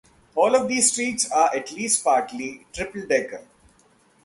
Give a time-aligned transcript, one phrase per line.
[0.35, 3.45] All of these streets are at least partly triple-decker.